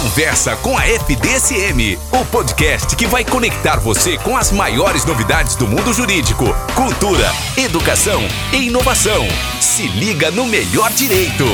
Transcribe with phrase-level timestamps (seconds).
[0.00, 5.68] Conversa com a FDSM, o podcast que vai conectar você com as maiores novidades do
[5.68, 7.26] mundo jurídico, cultura,
[7.62, 9.28] educação e inovação.
[9.60, 11.44] Se liga no melhor direito.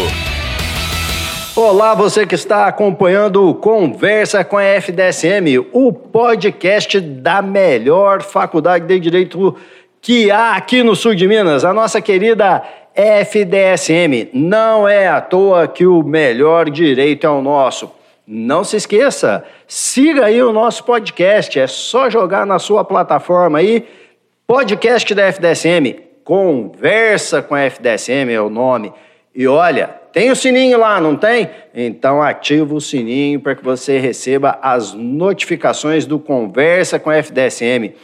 [1.56, 8.86] Olá, você que está acompanhando o Conversa com a FDSM, o podcast da melhor faculdade
[8.86, 9.56] de direito
[10.00, 12.62] que há aqui no sul de Minas, a nossa querida
[12.94, 14.30] FDSM.
[14.32, 17.95] Não é à toa que o melhor direito é o nosso.
[18.27, 23.87] Não se esqueça, siga aí o nosso podcast, é só jogar na sua plataforma aí,
[24.46, 28.92] podcast da FDSM, Conversa com a FDSM é o nome.
[29.32, 31.48] E olha, tem o sininho lá, não tem?
[31.73, 37.95] Então ativa o sininho para que você receba as notificações do Conversa com a FDSM.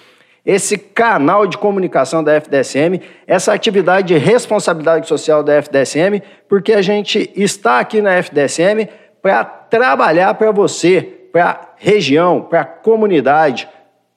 [0.46, 6.82] Esse canal de comunicação da FDSM, essa atividade de responsabilidade social da FDSM, porque a
[6.82, 8.88] gente está aqui na FDSM
[9.22, 11.00] para trabalhar para você,
[11.32, 13.68] para a região, para a comunidade,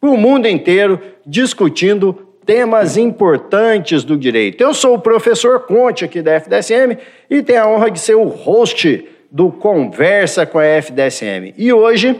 [0.01, 2.13] para o mundo inteiro, discutindo
[2.45, 4.61] temas importantes do direito.
[4.61, 6.97] Eu sou o professor Conte aqui da FDSM
[7.29, 11.53] e tenho a honra de ser o host do Conversa com a FDSM.
[11.57, 12.19] E hoje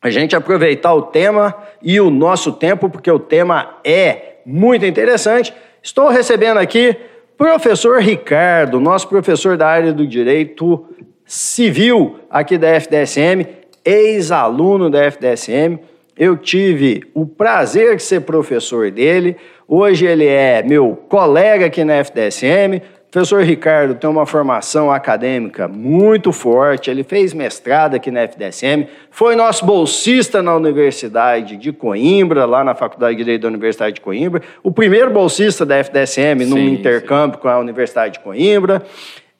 [0.00, 5.52] a gente aproveitar o tema e o nosso tempo, porque o tema é muito interessante.
[5.82, 6.96] Estou recebendo aqui
[7.36, 10.86] professor Ricardo, nosso professor da área do direito
[11.28, 13.46] civil aqui da FDSM,
[13.84, 15.78] ex-aluno da FDSM.
[16.16, 19.36] Eu tive o prazer de ser professor dele.
[19.68, 22.78] Hoje ele é meu colega aqui na FDSM.
[23.08, 26.90] O professor Ricardo tem uma formação acadêmica muito forte.
[26.90, 32.74] Ele fez mestrado aqui na FDSM, foi nosso bolsista na Universidade de Coimbra, lá na
[32.74, 34.42] Faculdade de Direito da Universidade de Coimbra.
[34.62, 37.42] O primeiro bolsista da FDSM sim, num intercâmbio sim.
[37.42, 38.82] com a Universidade de Coimbra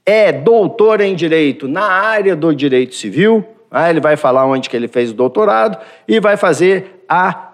[0.09, 3.47] é doutor em Direito na área do Direito Civil.
[3.71, 5.77] Ah, ele vai falar onde que ele fez o doutorado
[6.09, 7.51] e vai fazer a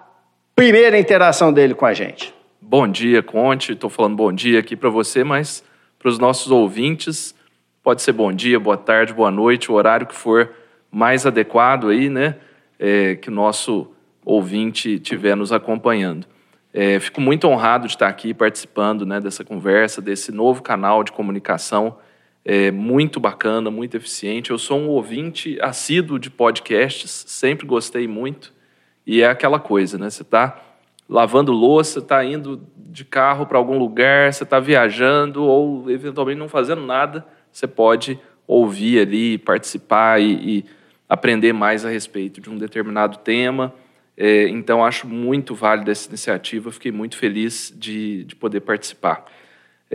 [0.55, 2.33] primeira interação dele com a gente.
[2.61, 3.73] Bom dia, Conte.
[3.73, 5.65] Estou falando bom dia aqui para você, mas
[5.99, 7.35] para os nossos ouvintes,
[7.83, 10.49] pode ser bom dia, boa tarde, boa noite, o horário que for
[10.89, 12.35] mais adequado aí, né?
[12.79, 13.91] É, que o nosso
[14.23, 16.25] ouvinte estiver nos acompanhando.
[16.73, 21.11] É, fico muito honrado de estar aqui participando né, dessa conversa, desse novo canal de
[21.11, 21.97] comunicação
[22.45, 24.51] é muito bacana, muito eficiente.
[24.51, 28.53] Eu sou um ouvinte assíduo de podcasts, sempre gostei muito.
[29.05, 30.11] E é aquela coisa, né?
[30.11, 30.61] Você está
[31.09, 36.47] lavando louça, está indo de carro para algum lugar, você está viajando ou eventualmente não
[36.47, 40.65] fazendo nada, você pode ouvir ali, participar e, e
[41.09, 43.73] aprender mais a respeito de um determinado tema.
[44.17, 49.25] É, então, acho muito válida essa iniciativa, fiquei muito feliz de, de poder participar.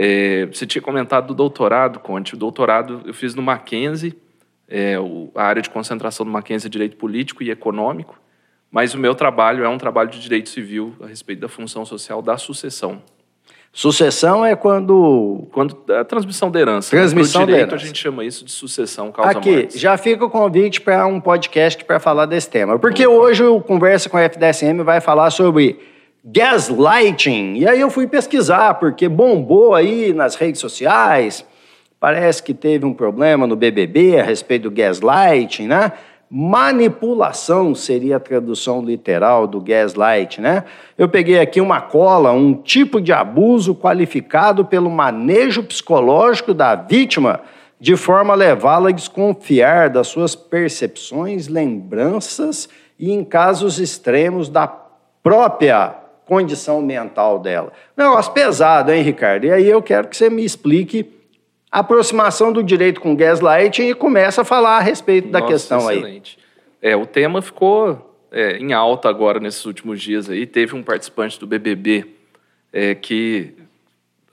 [0.03, 2.33] É, você tinha comentado do doutorado, Conte.
[2.33, 4.17] O doutorado eu fiz no Mackenzie,
[4.67, 4.95] é,
[5.35, 8.19] a área de concentração do Mackenzie é Direito Político e Econômico,
[8.71, 12.23] mas o meu trabalho é um trabalho de direito civil a respeito da função social
[12.23, 13.03] da sucessão.
[13.71, 15.47] Sucessão é quando.
[15.53, 16.91] Quando a transmissão da herança.
[16.91, 17.85] Transmissão no direito, da herança.
[17.85, 19.79] a gente chama isso de sucessão causa Aqui, mortes.
[19.79, 22.79] já fica o convite para um podcast para falar desse tema.
[22.79, 25.79] Porque hoje o Conversa com a FDSM vai falar sobre
[26.25, 27.55] gaslighting.
[27.57, 31.45] E aí eu fui pesquisar, porque bombou aí nas redes sociais.
[31.99, 35.93] Parece que teve um problema no BBB a respeito do gaslighting, né?
[36.33, 40.65] Manipulação seria a tradução literal do gaslight, né?
[40.97, 47.41] Eu peguei aqui uma cola, um tipo de abuso qualificado pelo manejo psicológico da vítima,
[47.81, 54.69] de forma a levá-la a desconfiar das suas percepções, lembranças e, em casos extremos, da
[55.23, 56.00] própria
[56.31, 57.73] condição mental dela.
[57.97, 59.47] Negócio pesado, hein, Ricardo?
[59.47, 61.13] E aí eu quero que você me explique
[61.73, 65.91] a aproximação do direito com gaslighting e comece a falar a respeito da Nossa, questão
[65.91, 66.39] excelente.
[66.81, 66.93] aí.
[66.93, 70.47] É, o tema ficou é, em alta agora nesses últimos dias aí.
[70.47, 72.07] Teve um participante do BBB
[72.73, 73.53] é, que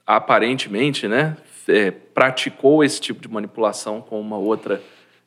[0.05, 1.35] aparentemente, né,
[1.67, 4.83] é, praticou esse tipo de manipulação com uma outra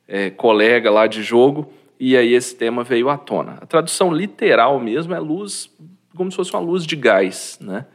[0.06, 3.58] é, colega lá de jogo e aí esse tema veio à tona.
[3.60, 5.68] A tradução literal mesmo é luz
[6.14, 7.86] como se fosse uma luz de gás, né?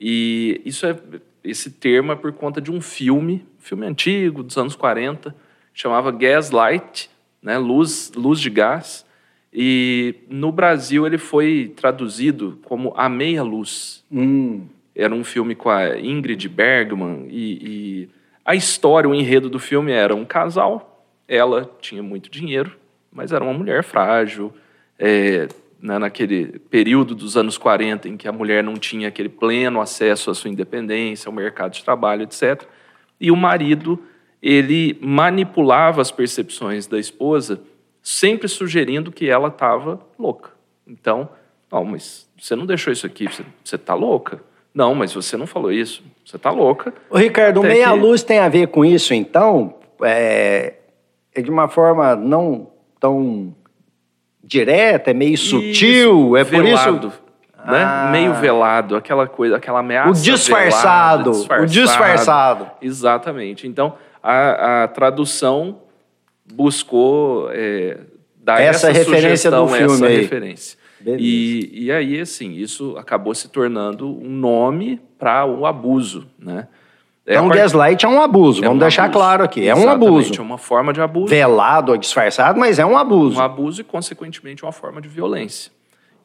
[0.00, 0.96] E isso é
[1.46, 5.34] esse termo é por conta de um filme, filme antigo dos anos 40,
[5.72, 7.08] chamava Gaslight,
[7.40, 7.56] né?
[7.56, 9.06] Luz, luz de gás.
[9.52, 14.04] E no Brasil ele foi traduzido como A Meia Luz.
[14.10, 14.66] Hum.
[14.94, 18.08] Era um filme com a Ingrid Bergman e, e
[18.44, 21.04] a história, o enredo do filme era um casal.
[21.28, 22.76] Ela tinha muito dinheiro,
[23.12, 24.52] mas era uma mulher frágil.
[24.98, 25.48] É,
[25.80, 30.30] né, naquele período dos anos 40 em que a mulher não tinha aquele pleno acesso
[30.30, 32.62] à sua independência, ao mercado de trabalho, etc.
[33.20, 34.02] E o marido,
[34.42, 37.60] ele manipulava as percepções da esposa
[38.02, 40.50] sempre sugerindo que ela estava louca.
[40.86, 41.28] Então,
[41.72, 43.26] não, mas você não deixou isso aqui,
[43.64, 44.40] você está louca?
[44.72, 46.94] Não, mas você não falou isso, você está louca.
[47.10, 48.28] O Ricardo, meia-luz que...
[48.28, 49.74] tem a ver com isso, então?
[50.02, 50.74] É,
[51.34, 52.70] é de uma forma não
[53.00, 53.55] tão
[54.46, 57.26] direta, é meio sutil, isso, é velado, por isso
[57.66, 57.82] né?
[57.82, 58.08] Ah.
[58.12, 60.10] Meio velado, aquela coisa, aquela ameaça.
[60.10, 61.62] O disfarçado, disfarçado.
[61.62, 62.70] O disfarçado.
[62.80, 63.66] Exatamente.
[63.66, 65.80] Então, a, a tradução
[66.54, 67.98] buscou é,
[68.36, 70.20] dar essa, essa referência do filme essa aí.
[70.20, 70.78] referência.
[71.04, 76.68] E, e aí, assim, isso acabou se tornando um nome para o abuso, né?
[77.26, 77.60] É então, part...
[77.60, 79.18] gaslight é um abuso, é vamos um deixar abuso.
[79.18, 79.60] claro aqui.
[79.60, 80.34] É Exatamente, um abuso.
[80.38, 81.26] É uma forma de abuso.
[81.26, 83.38] Velado ou disfarçado, mas é um abuso.
[83.38, 85.72] Um abuso e, consequentemente, uma forma de violência.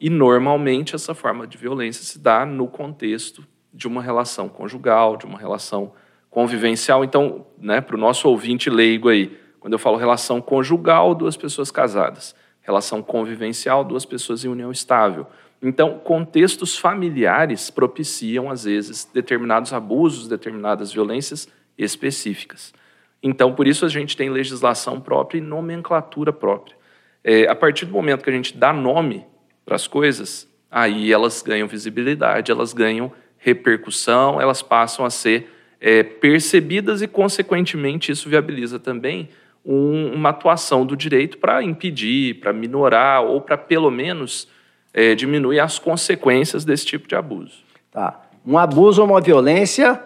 [0.00, 3.44] E, normalmente, essa forma de violência se dá no contexto
[3.74, 5.92] de uma relação conjugal, de uma relação
[6.30, 7.04] convivencial.
[7.04, 11.70] Então, né, para o nosso ouvinte leigo aí, quando eu falo relação conjugal, duas pessoas
[11.70, 12.34] casadas.
[12.60, 15.26] Relação convivencial, duas pessoas em união estável.
[15.62, 21.48] Então, contextos familiares propiciam, às vezes, determinados abusos, determinadas violências
[21.78, 22.74] específicas.
[23.22, 26.76] Então, por isso a gente tem legislação própria e nomenclatura própria.
[27.22, 29.24] É, a partir do momento que a gente dá nome
[29.64, 35.48] para as coisas, aí elas ganham visibilidade, elas ganham repercussão, elas passam a ser
[35.80, 39.28] é, percebidas e, consequentemente, isso viabiliza também
[39.64, 44.48] um, uma atuação do direito para impedir, para minorar ou para, pelo menos,
[44.92, 47.58] é, diminuir as consequências desse tipo de abuso.
[47.90, 48.20] Tá.
[48.46, 50.00] Um abuso ou uma violência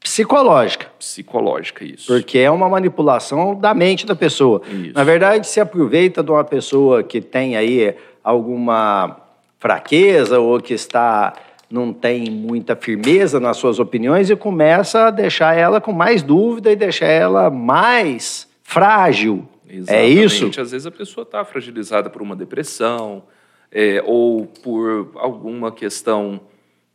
[0.00, 0.86] psicológica.
[0.98, 2.06] Psicológica, isso.
[2.06, 4.62] Porque é uma manipulação da mente da pessoa.
[4.68, 4.94] Isso.
[4.94, 9.16] Na verdade, se aproveita de uma pessoa que tem aí alguma
[9.58, 11.32] fraqueza ou que está
[11.70, 16.72] não tem muita firmeza nas suas opiniões e começa a deixar ela com mais dúvida
[16.72, 19.46] e deixar ela mais frágil.
[19.68, 20.18] É Exatamente.
[20.18, 20.46] É isso?
[20.60, 23.22] Às vezes a pessoa está fragilizada por uma depressão
[23.70, 26.40] é, ou por alguma questão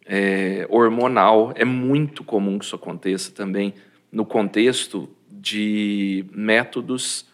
[0.06, 1.52] é, hormonal.
[1.56, 3.74] É muito comum que isso aconteça também
[4.12, 7.26] no contexto de métodos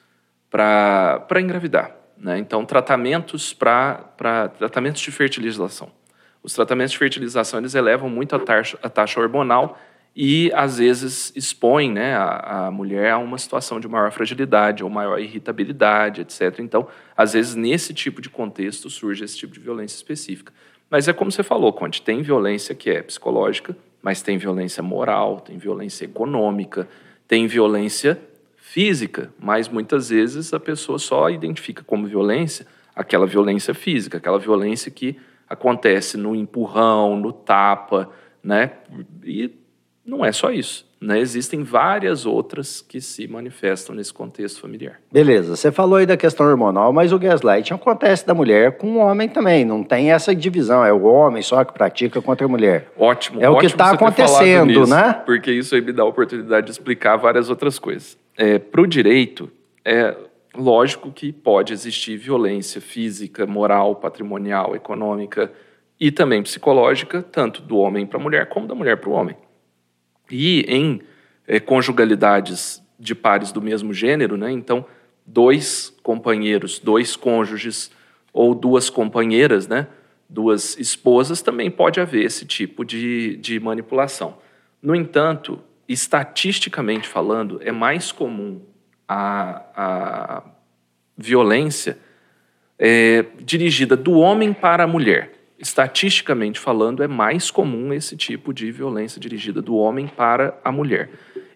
[0.49, 1.95] para engravidar.
[2.17, 2.37] Né?
[2.39, 5.91] Então, tratamentos para tratamentos de fertilização.
[6.41, 9.77] Os tratamentos de fertilização eles elevam muito a taxa, a taxa hormonal
[10.15, 14.89] e às vezes expõe né, a, a, mulher a uma situação de maior fragilidade ou
[14.89, 16.59] maior irritabilidade, etc.
[16.59, 20.51] Então, às vezes, nesse tipo de contexto surge esse tipo de violência específica.
[20.89, 25.39] Mas é como você falou, Conte, tem violência que é psicológica, mas tem violência moral,
[25.39, 26.87] tem violência econômica,
[27.27, 28.19] tem violência
[28.57, 32.65] física, mas muitas vezes a pessoa só identifica como violência
[32.99, 35.17] aquela violência física, aquela violência que
[35.47, 38.09] acontece no empurrão, no tapa,
[38.43, 38.73] né?
[39.23, 39.49] E
[40.09, 40.89] não é só isso.
[40.99, 41.19] Né?
[41.19, 44.99] Existem várias outras que se manifestam nesse contexto familiar.
[45.11, 48.97] Beleza, você falou aí da questão hormonal, mas o gaslighting acontece da mulher com o
[48.97, 49.63] homem também.
[49.63, 52.91] Não tem essa divisão, é o homem só que pratica contra a mulher.
[52.97, 53.41] Ótimo.
[53.41, 55.13] É o que está acontecendo, nisso, né?
[55.25, 58.17] Porque isso aí me dá a oportunidade de explicar várias outras coisas.
[58.35, 59.49] É, Para o direito,
[59.85, 60.15] é
[60.53, 65.49] lógico que pode existir violência física, moral, patrimonial, econômica
[65.97, 69.35] e também psicológica, tanto do homem para a mulher como da mulher para o homem.
[70.29, 71.01] E em
[71.47, 74.51] é, conjugalidades de pares do mesmo gênero, né?
[74.51, 74.85] então,
[75.25, 77.91] dois companheiros, dois cônjuges
[78.33, 79.87] ou duas companheiras, né?
[80.27, 84.37] duas esposas, também pode haver esse tipo de, de manipulação.
[84.81, 88.61] No entanto, estatisticamente falando, é mais comum
[89.07, 90.43] a, a
[91.17, 91.97] violência
[92.77, 98.71] é, dirigida do homem para a mulher estatisticamente falando, é mais comum esse tipo de
[98.71, 101.09] violência dirigida do homem para a mulher.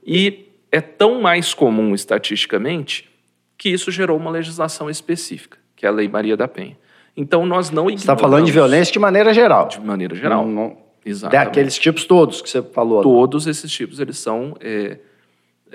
[0.06, 3.10] E é tão mais comum estatisticamente
[3.58, 6.78] que isso gerou uma legislação específica, que é a Lei Maria da Penha.
[7.16, 8.02] Então nós não ignoramos...
[8.02, 9.68] Você está falando de violência de maneira geral.
[9.68, 10.46] De maneira geral.
[10.46, 10.78] Não, não...
[11.06, 11.46] Exatamente.
[11.46, 12.98] Daqueles tipos todos que você falou.
[12.98, 13.04] Né?
[13.04, 14.56] Todos esses tipos, eles são...
[14.60, 14.98] É,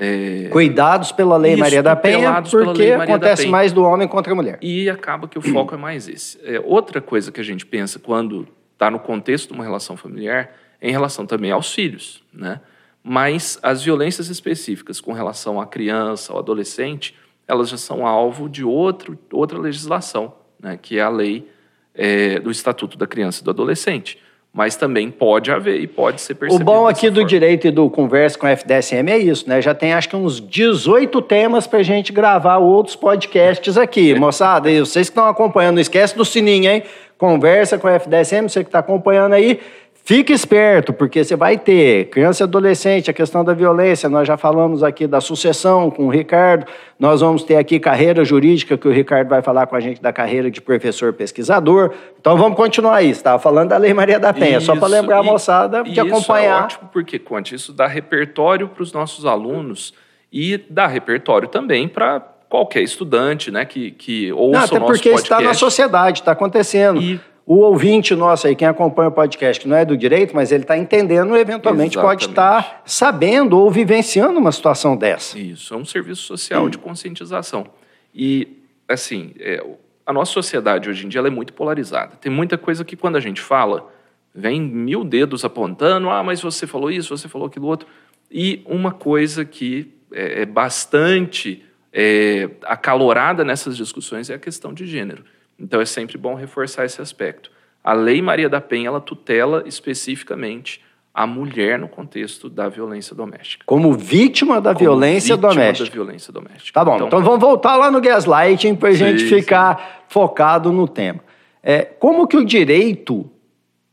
[0.00, 0.48] é...
[0.50, 3.52] Cuidados pela Lei Isso, Maria da Penha, porque acontece Penha.
[3.52, 4.58] mais do homem contra a mulher.
[4.62, 6.38] E acaba que o foco é mais esse.
[6.44, 10.54] É, outra coisa que a gente pensa quando está no contexto de uma relação familiar
[10.80, 12.60] é em relação também aos filhos, né?
[13.02, 18.62] Mas as violências específicas com relação à criança, ao adolescente, elas já são alvo de
[18.62, 20.78] outro, outra legislação, né?
[20.80, 21.50] que é a lei
[21.94, 24.18] é, do Estatuto da Criança e do Adolescente
[24.52, 26.62] mas também pode haver e pode ser percebido.
[26.62, 27.28] O bom aqui do forma.
[27.28, 29.60] direito e do Conversa com a FDSM é isso, né?
[29.62, 34.14] Já tem acho que uns 18 temas para a gente gravar outros podcasts aqui.
[34.18, 36.82] Moçada, e vocês que estão acompanhando, não esquece do sininho, hein?
[37.16, 39.60] Conversa com a FDSM, você que está acompanhando aí,
[40.08, 44.38] Fique esperto, porque você vai ter criança e adolescente, a questão da violência, nós já
[44.38, 46.64] falamos aqui da sucessão com o Ricardo,
[46.98, 50.10] nós vamos ter aqui carreira jurídica, que o Ricardo vai falar com a gente da
[50.10, 51.92] carreira de professor pesquisador.
[52.18, 55.18] Então vamos continuar isso, estava falando da Lei Maria da Penha, isso, só para lembrar
[55.18, 56.20] a moçada de acompanhar.
[56.20, 59.92] Isso é ótimo, porque, Conte, isso dá repertório para os nossos alunos
[60.32, 65.38] e dá repertório também para qualquer estudante, né, que, que ouça Não, até porque está
[65.42, 66.98] na sociedade, está acontecendo.
[66.98, 70.52] E o ouvinte nosso aí, quem acompanha o podcast, que não é do direito, mas
[70.52, 72.20] ele está entendendo, eventualmente Exatamente.
[72.20, 75.38] pode estar sabendo ou vivenciando uma situação dessa.
[75.38, 76.68] Isso, é um serviço social hum.
[76.68, 77.66] de conscientização.
[78.14, 79.64] E, assim, é,
[80.04, 82.16] a nossa sociedade hoje em dia é muito polarizada.
[82.20, 83.90] Tem muita coisa que quando a gente fala,
[84.34, 87.88] vem mil dedos apontando, ah, mas você falou isso, você falou aquilo outro.
[88.30, 91.64] E uma coisa que é, é bastante
[91.94, 95.24] é, acalorada nessas discussões é a questão de gênero.
[95.58, 97.50] Então é sempre bom reforçar esse aspecto.
[97.82, 100.80] A Lei Maria da Penha ela tutela especificamente
[101.12, 103.64] a mulher no contexto da violência doméstica.
[103.66, 105.90] Como vítima da Como violência vítima doméstica.
[105.90, 106.72] da violência doméstica.
[106.72, 110.86] Tá bom, então, então vamos voltar lá no gaslighting para a gente ficar focado no
[110.86, 111.20] tema.
[111.60, 113.28] É, como que o direito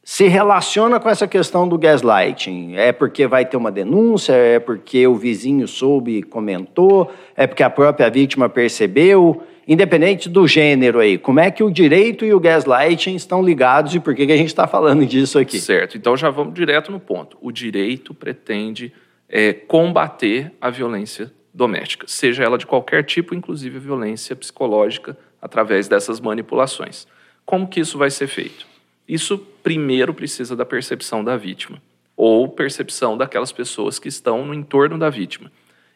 [0.04, 2.76] se relaciona com essa questão do gaslighting?
[2.76, 4.34] É porque vai ter uma denúncia?
[4.34, 7.12] É porque o vizinho soube e comentou?
[7.36, 9.42] É porque a própria vítima percebeu?
[9.68, 14.00] Independente do gênero aí, como é que o direito e o gaslighting estão ligados e
[14.00, 15.60] por que, que a gente está falando disso aqui?
[15.60, 17.38] Certo, então já vamos direto no ponto.
[17.42, 18.94] O direito pretende
[19.28, 25.88] é, combater a violência doméstica, seja ela de qualquer tipo, inclusive a violência psicológica, através
[25.88, 27.08] dessas manipulações.
[27.46, 28.66] Como que isso vai ser feito?
[29.08, 31.82] Isso primeiro precisa da percepção da vítima,
[32.18, 35.52] ou percepção daquelas pessoas que estão no entorno da vítima.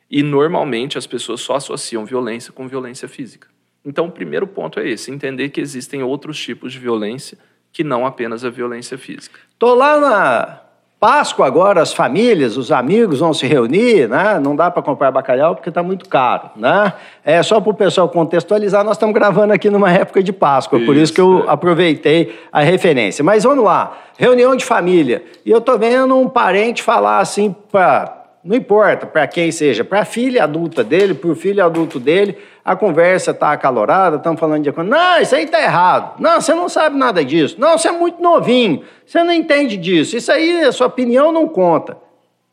[0.09, 3.47] E normalmente as pessoas só associam violência com violência física.
[3.86, 7.38] Então, o primeiro ponto é esse: entender que existem outros tipos de violência
[7.71, 9.39] que não apenas a violência física.
[9.57, 10.62] Tô lá na
[11.00, 14.38] Páscoa agora, as famílias, os amigos vão se reunir, né?
[14.38, 16.91] Não dá para comprar bacalhau porque está muito caro, né?
[17.24, 20.86] É só para o pessoal contextualizar, nós estamos gravando aqui numa época de Páscoa, isso,
[20.86, 21.51] por isso que eu é.
[21.51, 23.24] aproveitei a referência.
[23.24, 25.24] Mas vamos lá, reunião de família.
[25.45, 30.01] E eu tô vendo um parente falar assim para não importa para quem seja, para
[30.01, 32.38] a filha adulta dele, para o filho adulto dele,
[32.71, 36.69] a conversa está acalorada, estamos falando de não, isso aí está errado, não, você não
[36.69, 40.71] sabe nada disso, não, você é muito novinho, você não entende disso, isso aí, a
[40.71, 41.97] sua opinião não conta.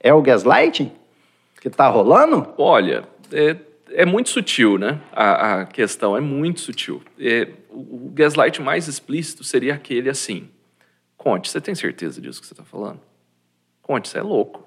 [0.01, 0.91] É o gaslighting
[1.61, 2.49] que está rolando?
[2.57, 3.57] Olha, é,
[3.91, 5.01] é, muito sutil, né?
[5.13, 7.03] A, a questão é muito sutil.
[7.19, 10.49] É, o, o gaslight mais explícito seria aquele assim,
[11.17, 13.01] conte, você tem certeza disso que você está falando?
[13.83, 14.67] Conte, você é louco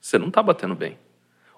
[0.00, 0.98] você não está batendo bem.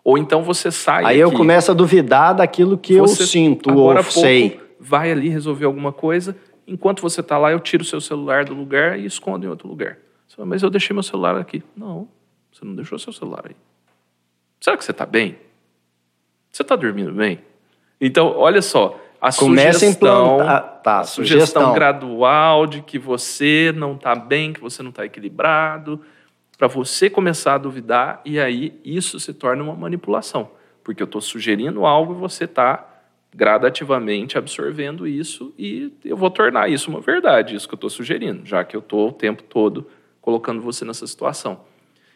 [0.02, 1.04] Ou então você sai.
[1.04, 4.61] Aí aqui, eu começo a duvidar daquilo que eu sinto ou sei.
[4.78, 6.37] Vai ali resolver alguma coisa.
[6.66, 9.69] Enquanto você está lá, eu tiro o seu celular do lugar e escondo em outro
[9.69, 9.99] lugar.
[10.26, 11.62] Você fala, mas eu deixei meu celular aqui.
[11.76, 12.09] Não,
[12.52, 13.57] você não deixou seu celular aí.
[14.61, 15.37] Será que você está bem?
[16.50, 17.40] Você está dormindo bem?
[18.00, 23.95] Então, olha só, a Começa sugestão, a tá, sugestão, sugestão gradual de que você não
[23.95, 26.00] está bem, que você não está equilibrado,
[26.61, 30.50] para você começar a duvidar e aí isso se torna uma manipulação,
[30.85, 32.87] porque eu estou sugerindo algo e você está
[33.35, 38.45] gradativamente absorvendo isso e eu vou tornar isso uma verdade, isso que eu estou sugerindo,
[38.45, 39.87] já que eu estou o tempo todo
[40.21, 41.62] colocando você nessa situação.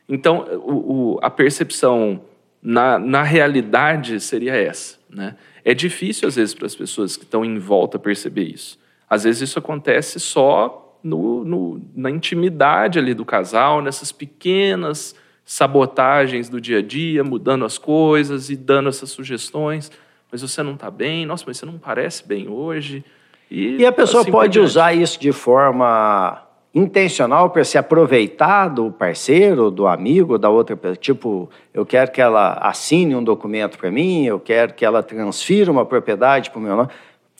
[0.06, 2.20] Então, o, o, a percepção
[2.62, 4.98] na, na realidade seria essa.
[5.08, 5.36] Né?
[5.64, 8.78] É difícil, às vezes, para as pessoas que estão em volta perceber isso.
[9.08, 16.49] Às vezes isso acontece só no, no, na intimidade ali do casal, nessas pequenas sabotagens
[16.49, 19.92] do dia a dia, mudando as coisas e dando essas sugestões.
[20.32, 23.04] Mas você não está bem, nossa, mas você não parece bem hoje.
[23.50, 26.40] E, e a pessoa assim pode usar isso de forma
[26.75, 30.96] intencional para se aproveitar do parceiro, do amigo, da outra pessoa.
[30.96, 35.70] Tipo, eu quero que ela assine um documento para mim, eu quero que ela transfira
[35.70, 36.88] uma propriedade para o meu nome.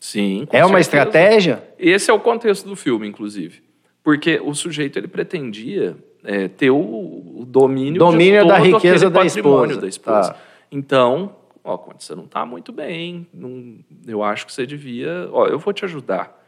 [0.05, 0.43] Sim.
[0.43, 0.67] é certeza.
[0.67, 1.63] uma estratégia?
[1.79, 3.63] Esse é o contexto do filme, inclusive.
[4.03, 9.81] Porque o sujeito ele pretendia é, ter o, o domínio, domínio da riqueza da esposa.
[9.81, 10.35] da esposa.
[10.35, 10.39] Tá.
[10.71, 11.35] Então,
[11.65, 15.27] ó, quando você não está muito bem, não, eu acho que você devia.
[15.33, 16.39] Ó, eu vou te ajudar.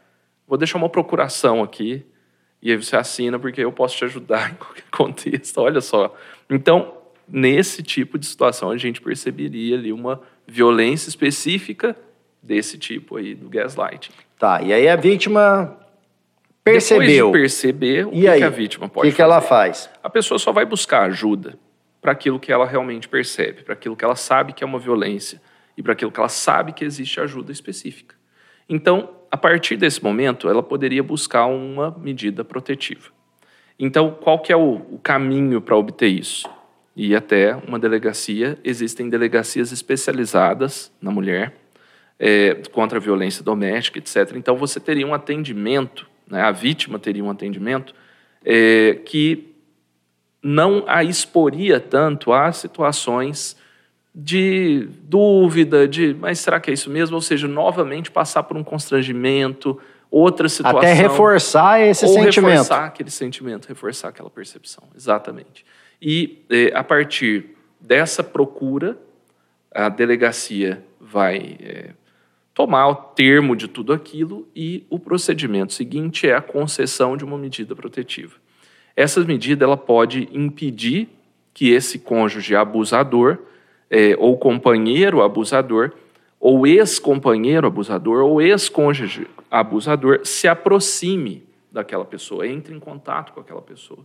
[0.47, 2.05] Vou deixar uma procuração aqui
[2.61, 5.57] e aí você assina porque eu posso te ajudar em qualquer contexto.
[5.57, 6.15] Olha só.
[6.47, 6.93] Então,
[7.27, 11.97] nesse tipo de situação, a gente perceberia ali uma violência específica
[12.47, 14.11] desse tipo aí do gaslighting.
[14.39, 15.77] Tá, e aí a vítima
[16.63, 17.07] percebeu.
[17.07, 19.89] Depois de perceber, o que, aí, que, a vítima pode que que ela faz?
[20.01, 21.59] A pessoa só vai buscar ajuda
[22.01, 25.41] para aquilo que ela realmente percebe, para aquilo que ela sabe que é uma violência
[25.75, 28.15] e para aquilo que ela sabe que existe ajuda específica.
[28.69, 33.09] Então, a partir desse momento, ela poderia buscar uma medida protetiva.
[33.79, 36.49] Então, qual que é o, o caminho para obter isso?
[36.95, 41.53] E até uma delegacia, existem delegacias especializadas na mulher
[42.19, 44.33] é, contra a violência doméstica, etc.
[44.35, 47.93] Então, você teria um atendimento, né, a vítima teria um atendimento
[48.43, 49.53] é, que
[50.41, 53.57] não a exporia tanto a situações
[54.13, 57.15] de dúvida, de mas será que é isso mesmo?
[57.15, 60.79] Ou seja, novamente passar por um constrangimento, outra situação.
[60.79, 62.47] Até reforçar esse ou sentimento.
[62.47, 64.83] Reforçar aquele sentimento, reforçar aquela percepção.
[64.95, 65.65] Exatamente.
[66.01, 68.97] E eh, a partir dessa procura,
[69.71, 71.89] a delegacia vai eh,
[72.57, 77.37] tomar o termo de tudo aquilo e o procedimento seguinte é a concessão de uma
[77.37, 78.33] medida protetiva.
[78.95, 81.07] Essa medida ela pode impedir
[81.53, 83.37] que esse cônjuge abusador
[83.91, 85.91] é, ou companheiro abusador,
[86.39, 93.61] ou ex-companheiro abusador, ou ex-cônjuge abusador se aproxime daquela pessoa, entre em contato com aquela
[93.61, 94.03] pessoa,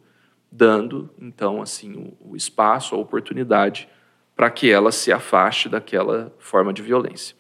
[0.51, 3.89] dando então assim o, o espaço, a oportunidade
[4.37, 7.35] para que ela se afaste daquela forma de violência.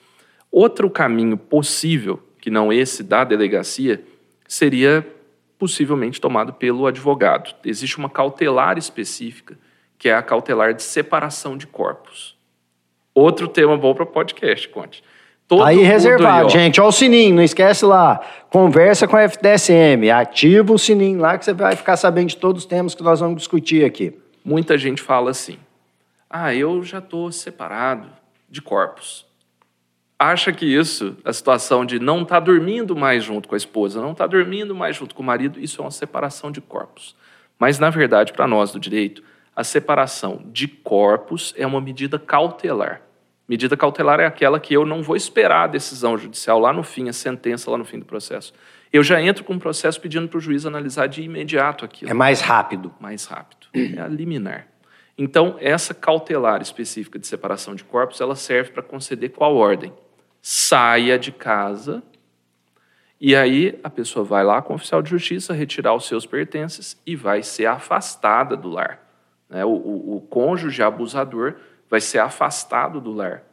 [0.52, 4.04] Outro caminho possível, que não esse da delegacia,
[4.46, 5.06] seria
[5.58, 7.54] possivelmente tomado pelo advogado.
[7.64, 9.56] Existe uma cautelar específica
[10.02, 12.36] que é a cautelar de separação de corpos.
[13.14, 15.02] Outro tema bom para podcast, Conte.
[15.46, 16.80] Todo aí reservado, gente.
[16.80, 18.20] Olha o sininho, não esquece lá.
[18.50, 20.10] Conversa com a FDSM.
[20.10, 23.20] Ativa o sininho lá que você vai ficar sabendo de todos os temas que nós
[23.20, 24.18] vamos discutir aqui.
[24.44, 25.56] Muita gente fala assim:
[26.28, 28.08] ah, eu já estou separado
[28.50, 29.24] de corpos.
[30.22, 34.00] Acha que isso, a situação de não estar tá dormindo mais junto com a esposa,
[34.00, 37.16] não estar tá dormindo mais junto com o marido, isso é uma separação de corpos.
[37.58, 39.20] Mas, na verdade, para nós do direito,
[39.56, 43.02] a separação de corpos é uma medida cautelar.
[43.48, 47.08] Medida cautelar é aquela que eu não vou esperar a decisão judicial lá no fim,
[47.08, 48.54] a sentença lá no fim do processo.
[48.92, 52.08] Eu já entro com o processo pedindo para o juiz analisar de imediato aquilo.
[52.08, 52.94] É mais rápido.
[53.00, 53.66] Mais rápido.
[53.74, 54.68] É a liminar.
[55.18, 59.92] Então, essa cautelar específica de separação de corpos, ela serve para conceder qual ordem?
[60.42, 62.02] Saia de casa
[63.24, 67.00] e aí a pessoa vai lá com o oficial de justiça retirar os seus pertences
[67.06, 69.00] e vai ser afastada do lar.
[69.48, 69.64] Né?
[69.64, 71.54] O, o, o cônjuge abusador
[71.88, 73.44] vai ser afastado do lar.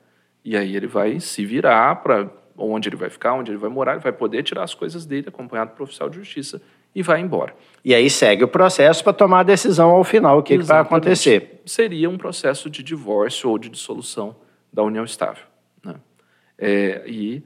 [0.43, 3.91] E aí ele vai se virar para onde ele vai ficar, onde ele vai morar,
[3.91, 6.59] ele vai poder tirar as coisas dele, acompanhado do oficial de justiça,
[6.95, 7.55] e vai embora.
[7.85, 10.79] E aí segue o processo para tomar a decisão ao final, o que, que vai
[10.79, 11.61] acontecer.
[11.63, 14.35] Seria um processo de divórcio ou de dissolução
[14.73, 15.48] da união estável.
[16.59, 17.41] É, e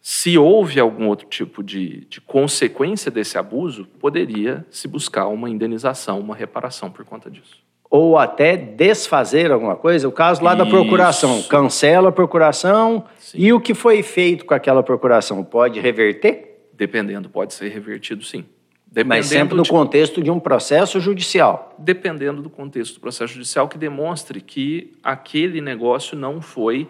[0.00, 6.18] se houve algum outro tipo de, de consequência desse abuso, poderia se buscar uma indenização,
[6.20, 10.08] uma reparação por conta disso ou até desfazer alguma coisa.
[10.08, 10.64] O caso lá Isso.
[10.64, 13.38] da procuração, cancela a procuração sim.
[13.40, 16.68] e o que foi feito com aquela procuração pode reverter?
[16.72, 18.44] Dependendo, pode ser revertido sim.
[18.86, 19.70] Dependendo Mas sempre no de...
[19.70, 21.74] contexto de um processo judicial.
[21.78, 26.88] Dependendo do contexto do processo judicial que demonstre que aquele negócio não foi,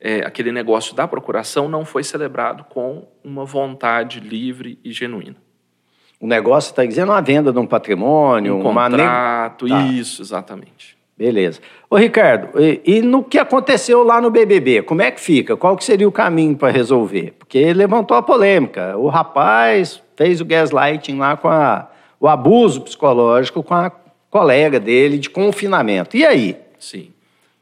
[0.00, 5.36] é, aquele negócio da procuração não foi celebrado com uma vontade livre e genuína.
[6.20, 9.82] O negócio está dizendo uma venda de um patrimônio, um contrato, tá.
[9.86, 10.98] isso, exatamente.
[11.16, 11.60] Beleza.
[11.90, 15.56] Ô, Ricardo, e, e, no que aconteceu lá no BBB, como é que fica?
[15.56, 17.34] Qual que seria o caminho para resolver?
[17.38, 18.96] Porque levantou a polêmica.
[18.96, 21.88] O rapaz fez o gaslighting lá com a,
[22.20, 23.90] o abuso psicológico com a
[24.30, 26.16] colega dele de confinamento.
[26.16, 26.56] E aí?
[26.78, 27.10] Sim.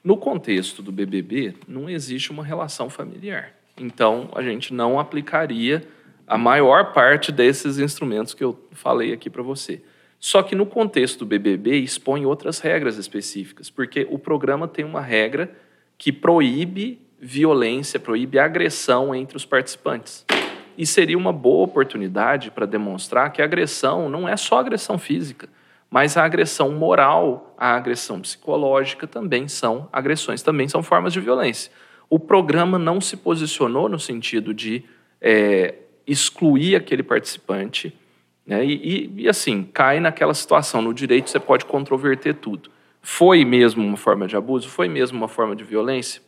[0.07, 3.53] No contexto do BBB, não existe uma relação familiar.
[3.77, 5.83] Então, a gente não aplicaria
[6.29, 9.83] a maior parte desses instrumentos que eu falei aqui para você.
[10.21, 15.01] Só que no contexto do BBB expõe outras regras específicas, porque o programa tem uma
[15.01, 15.51] regra
[15.99, 20.25] que proíbe violência, proíbe agressão entre os participantes.
[20.79, 25.49] E seria uma boa oportunidade para demonstrar que a agressão não é só agressão física,
[25.91, 31.71] mas a agressão moral, a agressão psicológica também são agressões, também são formas de violência.
[32.09, 34.85] O programa não se posicionou no sentido de
[35.21, 35.75] é,
[36.07, 37.93] excluir aquele participante.
[38.47, 38.65] Né?
[38.65, 38.73] E,
[39.17, 40.81] e, e, assim, cai naquela situação.
[40.81, 42.71] No direito você pode controverter tudo.
[43.03, 44.69] Foi mesmo uma forma de abuso?
[44.69, 46.23] Foi mesmo uma forma de violência?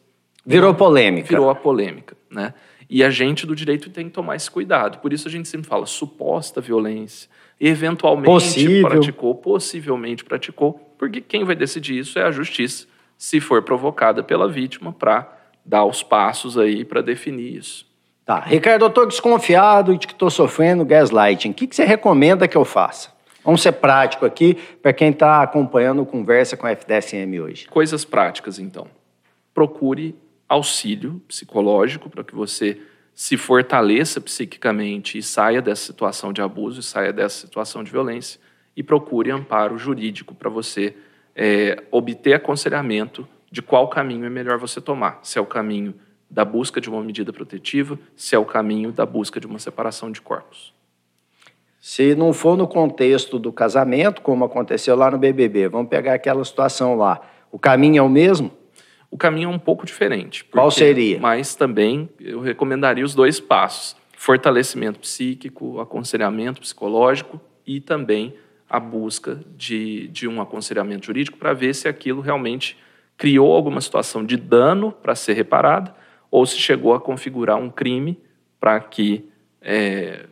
[0.44, 1.28] Virou polêmica.
[1.28, 2.16] Virou a polêmica.
[2.30, 2.52] Né?
[2.88, 4.98] E a gente do direito tem que tomar esse cuidado.
[4.98, 7.28] Por isso a gente sempre fala suposta violência.
[7.60, 8.88] Eventualmente Possível.
[8.88, 14.48] praticou, possivelmente praticou, porque quem vai decidir isso é a justiça, se for provocada pela
[14.48, 17.86] vítima, para dar os passos aí para definir isso.
[18.24, 18.40] Tá.
[18.40, 21.50] Ricardo, eu estou desconfiado de que estou sofrendo gaslighting.
[21.50, 23.10] O que, que você recomenda que eu faça?
[23.44, 27.66] Vamos ser prático aqui para quem está acompanhando Conversa com a FDSM hoje.
[27.68, 28.86] Coisas práticas, então.
[29.54, 30.14] Procure
[30.48, 32.80] auxílio psicológico para que você
[33.14, 38.40] se fortaleça psiquicamente e saia dessa situação de abuso e saia dessa situação de violência.
[38.76, 40.94] e procure amparo jurídico para você
[41.34, 45.18] é, obter aconselhamento de qual caminho é melhor você tomar.
[45.24, 45.96] Se é o caminho
[46.30, 50.12] da busca de uma medida protetiva, se é o caminho da busca de uma separação
[50.12, 50.72] de corpos.
[51.80, 56.44] Se não for no contexto do casamento, como aconteceu lá no BBB, vamos pegar aquela
[56.44, 57.20] situação lá.
[57.50, 58.52] O caminho é o mesmo?
[59.10, 60.44] O caminho é um pouco diferente.
[60.44, 61.18] Porque, Qual seria?
[61.18, 68.34] Mas também eu recomendaria os dois passos: fortalecimento psíquico, aconselhamento psicológico e também
[68.68, 72.76] a busca de, de um aconselhamento jurídico para ver se aquilo realmente
[73.16, 75.94] criou alguma situação de dano para ser reparada
[76.30, 78.18] ou se chegou a configurar um crime
[78.60, 79.24] para que
[79.62, 80.26] é,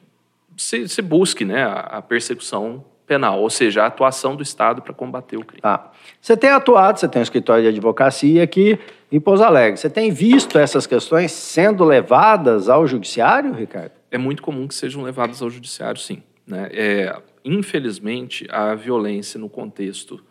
[0.56, 4.92] se, se, busque né, a, a, persecução penal, ou seja, a atuação do Estado para
[4.92, 5.60] combater o crime.
[5.62, 5.90] Ah,
[6.20, 8.78] você tem atuado, você tem um escritório de advocacia aqui
[9.10, 9.78] em Pouso Alegre.
[9.78, 13.92] Você tem visto essas questões sendo levadas ao judiciário, Ricardo?
[14.10, 16.22] É muito comum que sejam levadas ao judiciário, sim.
[16.46, 16.68] Né?
[16.72, 20.22] É, infelizmente, a violência no contexto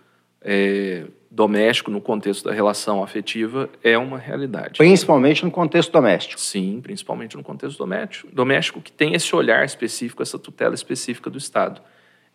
[0.41, 4.77] é, doméstico, no contexto da relação afetiva, é uma realidade.
[4.77, 6.39] Principalmente no contexto doméstico.
[6.39, 11.37] Sim, principalmente no contexto doméstico, doméstico que tem esse olhar específico, essa tutela específica do
[11.37, 11.81] Estado.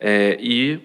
[0.00, 0.80] É, e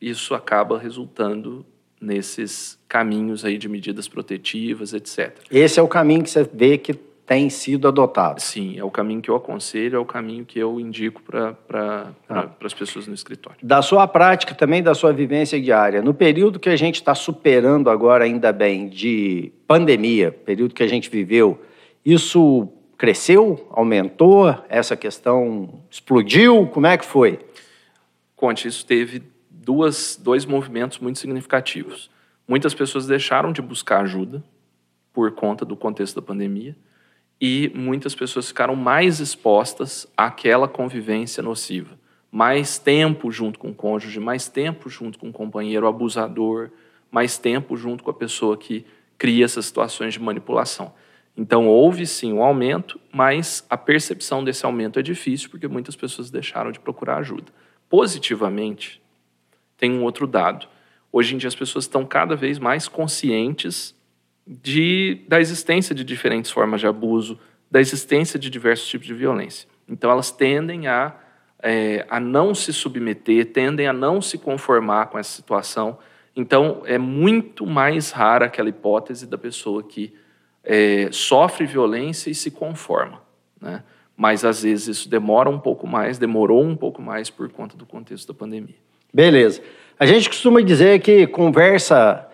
[0.00, 1.64] isso acaba resultando
[2.00, 5.38] nesses caminhos aí de medidas protetivas, etc.
[5.50, 8.40] Esse é o caminho que você vê que tem sido adotado.
[8.40, 12.10] Sim, é o caminho que eu aconselho, é o caminho que eu indico para pra,
[12.26, 12.48] ah.
[12.64, 13.58] as pessoas no escritório.
[13.62, 17.90] Da sua prática também, da sua vivência diária, no período que a gente está superando
[17.90, 21.60] agora, ainda bem, de pandemia, período que a gente viveu,
[22.02, 27.38] isso cresceu, aumentou, essa questão explodiu, como é que foi?
[28.38, 32.08] Conte, isso teve duas, dois movimentos muito significativos.
[32.46, 34.44] Muitas pessoas deixaram de buscar ajuda
[35.12, 36.76] por conta do contexto da pandemia,
[37.40, 41.98] e muitas pessoas ficaram mais expostas àquela convivência nociva.
[42.30, 46.70] Mais tempo junto com o cônjuge, mais tempo junto com o companheiro abusador,
[47.10, 48.86] mais tempo junto com a pessoa que
[49.18, 50.94] cria essas situações de manipulação.
[51.36, 56.30] Então, houve sim um aumento, mas a percepção desse aumento é difícil porque muitas pessoas
[56.30, 57.52] deixaram de procurar ajuda.
[57.88, 59.00] Positivamente,
[59.76, 60.66] tem um outro dado.
[61.10, 63.94] Hoje em dia, as pessoas estão cada vez mais conscientes
[64.46, 67.38] de, da existência de diferentes formas de abuso,
[67.70, 69.68] da existência de diversos tipos de violência.
[69.88, 71.14] Então, elas tendem a,
[71.62, 75.98] é, a não se submeter, tendem a não se conformar com essa situação.
[76.36, 80.14] Então, é muito mais rara aquela hipótese da pessoa que
[80.62, 83.22] é, sofre violência e se conforma.
[83.60, 83.82] Né?
[84.18, 87.86] Mas, às vezes, isso demora um pouco mais, demorou um pouco mais por conta do
[87.86, 88.74] contexto da pandemia.
[89.14, 89.62] Beleza.
[89.98, 92.28] A gente costuma dizer que conversa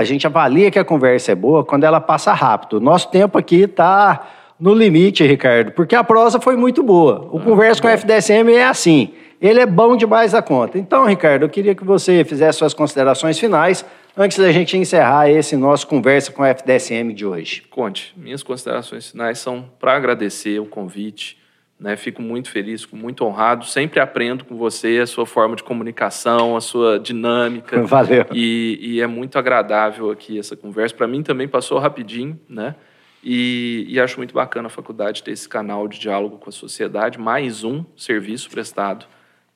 [0.00, 2.80] a gente avalia que a conversa é boa quando ela passa rápido.
[2.80, 4.26] Nosso tempo aqui está
[4.58, 7.28] no limite, Ricardo, porque a prosa foi muito boa.
[7.30, 9.12] O ah, Conversa com a FDSM é assim.
[9.40, 10.78] Ele é bom demais da conta.
[10.78, 13.84] Então, Ricardo, eu queria que você fizesse suas considerações finais
[14.16, 17.62] antes da gente encerrar esse nosso Conversa com a FDSM de hoje.
[17.62, 21.38] Conte, minhas considerações finais são para agradecer o convite,
[21.78, 21.96] né?
[21.96, 23.64] Fico muito feliz, muito honrado.
[23.64, 27.82] Sempre aprendo com você a sua forma de comunicação, a sua dinâmica.
[27.88, 28.26] Valeu.
[28.32, 30.94] E, e é muito agradável aqui essa conversa.
[30.94, 32.74] Para mim também passou rapidinho, né?
[33.22, 37.18] E, e, acho muito bacana a faculdade ter esse canal de diálogo com a sociedade,
[37.18, 39.04] mais um serviço prestado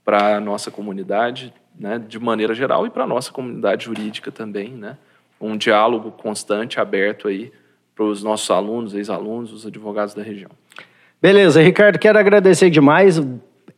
[0.04, 4.70] para a nossa comunidade, né, de maneira geral, e para a nossa comunidade jurídica também,
[4.70, 4.96] né?
[5.40, 7.52] Um diálogo constante, aberto aí
[7.94, 10.50] para os nossos alunos, ex-alunos, os advogados da região.
[11.20, 13.20] Beleza, Ricardo, quero agradecer demais.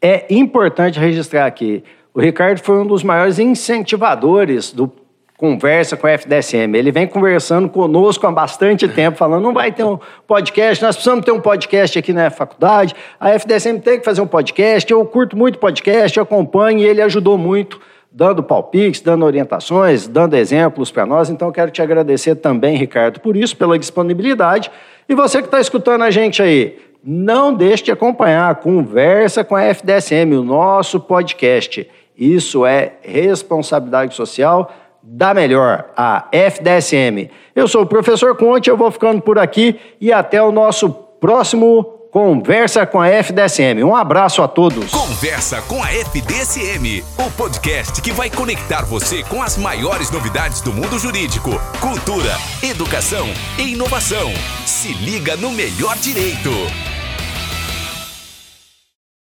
[0.00, 1.82] É importante registrar aqui.
[2.12, 4.90] O Ricardo foi um dos maiores incentivadores do
[5.36, 6.74] Conversa com a FDSM.
[6.74, 11.24] Ele vem conversando conosco há bastante tempo, falando: não vai ter um podcast, nós precisamos
[11.24, 12.94] ter um podcast aqui na faculdade.
[13.20, 14.90] A FDSM tem que fazer um podcast.
[14.90, 17.78] Eu curto muito podcast, eu acompanho e ele ajudou muito,
[18.10, 21.28] dando palpites, dando orientações, dando exemplos para nós.
[21.28, 24.70] Então, quero te agradecer também, Ricardo, por isso, pela disponibilidade.
[25.06, 29.54] E você que está escutando a gente aí, não deixe de acompanhar a Conversa com
[29.54, 31.86] a FDSM, o nosso podcast.
[32.16, 34.72] Isso é responsabilidade social
[35.08, 37.30] da melhor, a FDSM.
[37.54, 41.96] Eu sou o professor Conte, eu vou ficando por aqui e até o nosso próximo
[42.16, 43.84] Conversa com a FDSM.
[43.84, 44.90] Um abraço a todos.
[44.90, 50.72] Conversa com a FDSM, o podcast que vai conectar você com as maiores novidades do
[50.72, 53.26] mundo jurídico, cultura, educação
[53.58, 54.32] e inovação.
[54.64, 56.95] Se liga no melhor direito.